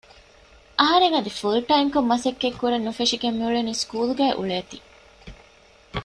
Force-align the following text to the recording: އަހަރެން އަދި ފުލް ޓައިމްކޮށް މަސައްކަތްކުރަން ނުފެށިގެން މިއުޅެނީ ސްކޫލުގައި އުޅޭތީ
އަހަރެން 0.79 1.15
އަދި 1.15 1.31
ފުލް 1.39 1.63
ޓައިމްކޮށް 1.69 2.09
މަސައްކަތްކުރަން 2.11 2.85
ނުފެށިގެން 2.87 3.37
މިއުޅެނީ 3.39 3.73
ސްކޫލުގައި 3.81 4.35
އުޅޭތީ 4.37 4.77